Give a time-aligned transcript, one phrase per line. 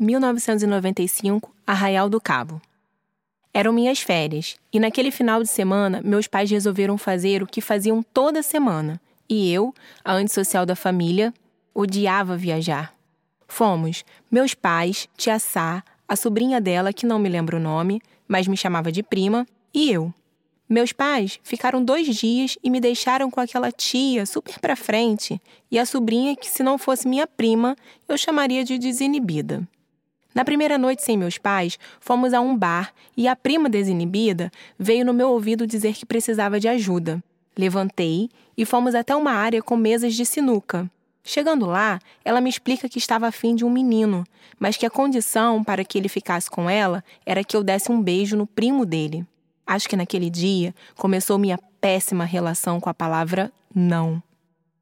[0.00, 2.58] 1995, Arraial do Cabo.
[3.52, 8.02] Eram minhas férias, e naquele final de semana, meus pais resolveram fazer o que faziam
[8.02, 8.98] toda semana.
[9.28, 11.34] E eu, a antissocial da família,
[11.74, 12.94] odiava viajar.
[13.46, 18.48] Fomos meus pais, tia Sá, a sobrinha dela, que não me lembro o nome, mas
[18.48, 20.14] me chamava de prima, e eu.
[20.66, 25.38] Meus pais ficaram dois dias e me deixaram com aquela tia super pra frente
[25.70, 27.76] e a sobrinha que, se não fosse minha prima,
[28.08, 29.68] eu chamaria de desinibida.
[30.34, 35.04] Na primeira noite sem meus pais, fomos a um bar e a prima desinibida veio
[35.04, 37.22] no meu ouvido dizer que precisava de ajuda.
[37.58, 40.88] Levantei e fomos até uma área com mesas de sinuca.
[41.22, 44.24] Chegando lá, ela me explica que estava afim de um menino,
[44.58, 48.00] mas que a condição para que ele ficasse com ela era que eu desse um
[48.00, 49.26] beijo no primo dele.
[49.66, 54.22] Acho que naquele dia começou minha péssima relação com a palavra não.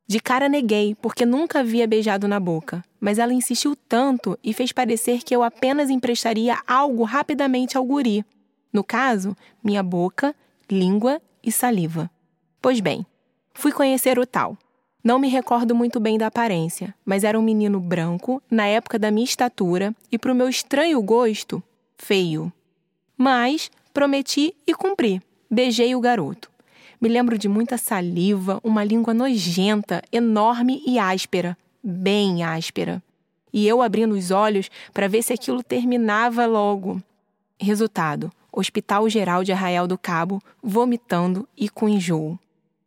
[0.08, 4.72] De cara neguei, porque nunca havia beijado na boca, mas ela insistiu tanto e fez
[4.72, 8.24] parecer que eu apenas emprestaria algo rapidamente ao guri.
[8.72, 10.34] No caso, minha boca,
[10.70, 12.10] língua e saliva.
[12.62, 13.04] Pois bem,
[13.52, 14.56] fui conhecer o tal.
[15.04, 19.10] Não me recordo muito bem da aparência, mas era um menino branco, na época da
[19.10, 21.62] minha estatura, e para o meu estranho gosto,
[21.98, 22.50] feio.
[23.14, 25.20] Mas prometi e cumpri.
[25.50, 26.50] Beijei o garoto.
[27.00, 33.00] Me lembro de muita saliva, uma língua nojenta, enorme e áspera, bem áspera.
[33.52, 37.00] E eu abrindo os olhos para ver se aquilo terminava logo.
[37.60, 42.38] Resultado: Hospital Geral de Arraial do Cabo, vomitando e com enjoo.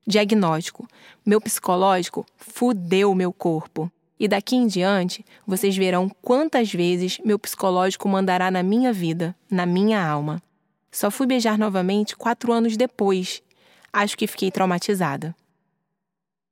[0.05, 0.87] Diagnóstico:
[1.25, 3.89] meu psicológico fudeu meu corpo.
[4.19, 9.65] E daqui em diante, vocês verão quantas vezes meu psicológico mandará na minha vida, na
[9.65, 10.43] minha alma.
[10.91, 13.41] Só fui beijar novamente quatro anos depois,
[13.93, 15.35] Acho que fiquei traumatizada.